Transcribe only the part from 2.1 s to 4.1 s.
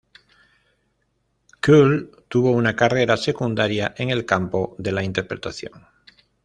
tuvo una carrera secundaria en